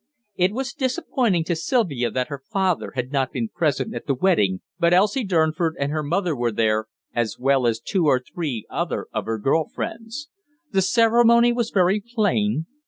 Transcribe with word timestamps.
It 0.33 0.51
was 0.51 0.73
disappointing 0.73 1.43
to 1.43 1.55
Sylvia 1.55 2.09
that 2.09 2.29
her 2.29 2.41
father 2.49 2.93
had 2.95 3.11
not 3.11 3.31
been 3.31 3.49
present 3.49 3.93
at 3.93 4.07
the 4.07 4.15
wedding, 4.15 4.61
but 4.79 4.95
Elsie 4.95 5.23
Durnford 5.23 5.73
and 5.77 5.91
her 5.91 6.01
mother 6.01 6.35
were 6.35 6.51
there, 6.51 6.87
as 7.13 7.37
well 7.37 7.67
as 7.67 7.79
two 7.79 8.05
or 8.07 8.19
three 8.19 8.65
other 8.67 9.05
of 9.13 9.25
her 9.25 9.37
girl 9.37 9.67
friends. 9.69 10.27
The 10.71 10.81
ceremony 10.81 11.53
was 11.53 11.69
very 11.69 11.99
plain. 11.99 12.65